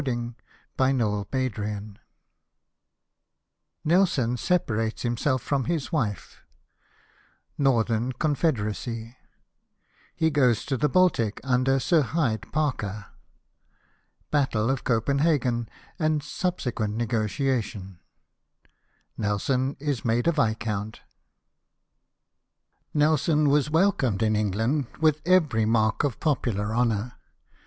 2 0.03 0.33
212 0.79 1.27
CHAPTER 1.31 1.61
YIL 1.67 1.93
Nelson 3.85 4.35
separates 4.35 5.03
himself 5.03 5.43
from 5.43 5.65
his 5.65 5.91
wife— 5.91 6.39
Northern 7.55 8.11
Confederacy— 8.11 9.15
He 10.15 10.31
goes 10.31 10.65
to 10.65 10.75
the 10.75 10.89
Baltic, 10.89 11.39
under 11.43 11.79
Sir 11.79 12.01
Hyde 12.01 12.51
Parker— 12.51 13.11
Battle 14.31 14.71
of 14.71 14.83
Copenhagen, 14.83 15.69
and 15.99 16.23
subsequent 16.23 16.95
Negotiation— 16.95 17.99
Nelson 19.19 19.77
is 19.79 20.03
made 20.03 20.25
a 20.27 20.31
Viscount. 20.31 21.01
Nelson 22.91 23.49
was 23.49 23.69
welcomed 23.69 24.23
in 24.23 24.35
England 24.35 24.87
with 24.99 25.23
eYeij 25.25 25.67
mark 25.67 26.03
ot 26.03 26.19
popular 26.19 26.75
honour. 26.75 27.13